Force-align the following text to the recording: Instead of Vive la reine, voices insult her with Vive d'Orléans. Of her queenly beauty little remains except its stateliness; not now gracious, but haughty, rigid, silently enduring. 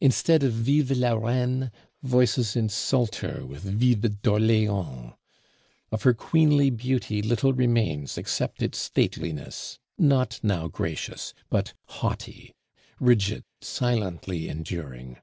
Instead 0.00 0.44
of 0.44 0.52
Vive 0.52 0.92
la 0.92 1.14
reine, 1.16 1.72
voices 2.00 2.54
insult 2.54 3.16
her 3.16 3.44
with 3.44 3.62
Vive 3.64 4.02
d'Orléans. 4.22 5.16
Of 5.90 6.04
her 6.04 6.14
queenly 6.14 6.70
beauty 6.70 7.20
little 7.20 7.52
remains 7.52 8.16
except 8.16 8.62
its 8.62 8.78
stateliness; 8.78 9.80
not 9.98 10.38
now 10.44 10.68
gracious, 10.68 11.34
but 11.50 11.74
haughty, 11.86 12.54
rigid, 13.00 13.42
silently 13.60 14.48
enduring. 14.48 15.16